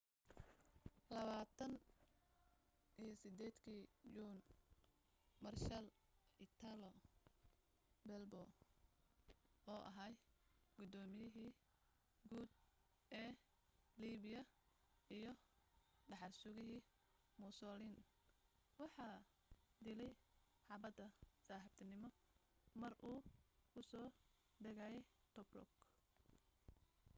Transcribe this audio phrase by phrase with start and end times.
[1.09, 3.81] 28 kii
[4.15, 4.37] juun
[5.43, 5.87] maarshaal
[6.45, 6.89] italo
[8.07, 8.41] balbo
[9.71, 10.11] oo ahaa
[10.79, 11.51] gudooymiyihii
[12.29, 12.49] guud
[13.21, 13.31] ee
[13.99, 14.41] liibiya
[15.17, 15.31] iyo
[16.09, 16.81] dhaxal-sugihii
[17.41, 17.95] mussolin
[18.81, 19.07] waxa
[19.83, 20.11] dilay
[20.67, 20.97] xabbad
[21.45, 22.09] saaxiibtiinimo
[22.81, 23.19] mar uu
[23.71, 24.07] ku soo
[24.63, 25.01] degayay
[25.33, 25.71] tobruk